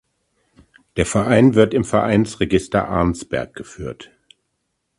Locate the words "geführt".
3.53-4.09